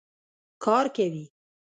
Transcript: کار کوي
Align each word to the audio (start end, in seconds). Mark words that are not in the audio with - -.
کار 0.63 0.85
کوي 0.95 1.23